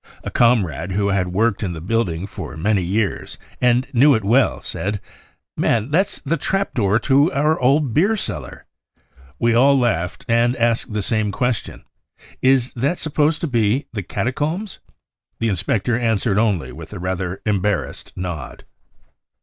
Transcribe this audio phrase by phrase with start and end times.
[0.23, 4.59] A comrade who had worked in the building for many years and knew it well
[4.59, 4.99] said:£
[5.55, 8.65] Man, thatfe the trap door to our old beer cellar
[8.97, 10.23] 1 5 We all laughed.
[10.23, 11.83] r THE REAL INCENDIARIES j ^ and asked the satne question:
[12.17, 14.79] 4 Is that supposed to 1 be the ££ catacombs"?
[14.93, 14.93] 5
[15.37, 18.65] The inspector answered only I with a rather embarrassed nod.